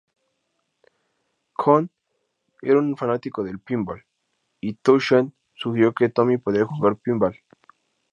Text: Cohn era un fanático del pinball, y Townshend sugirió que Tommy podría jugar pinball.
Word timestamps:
Cohn 1.53 1.91
era 2.63 2.79
un 2.79 2.97
fanático 2.97 3.43
del 3.43 3.59
pinball, 3.59 4.03
y 4.59 4.73
Townshend 4.73 5.31
sugirió 5.53 5.93
que 5.93 6.09
Tommy 6.09 6.39
podría 6.39 6.65
jugar 6.65 6.95
pinball. 6.97 7.37